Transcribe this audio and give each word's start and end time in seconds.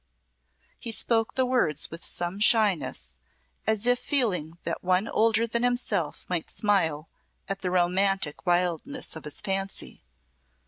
He 0.79 0.91
spoke 0.91 1.35
the 1.35 1.45
words 1.45 1.91
with 1.91 2.03
some 2.03 2.39
shyness, 2.39 3.19
as 3.67 3.85
if 3.85 3.99
feeling 3.99 4.57
that 4.63 4.83
one 4.83 5.07
older 5.07 5.45
than 5.45 5.61
himself 5.61 6.25
might 6.27 6.49
smile 6.49 7.07
at 7.47 7.59
the 7.59 7.69
romantic 7.69 8.43
wildness 8.47 9.15
of 9.15 9.25
his 9.25 9.41
fancy. 9.41 10.03